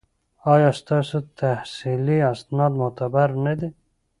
[0.53, 3.69] ایا ستاسو تحصیلي اسناد معتبر نه دي؟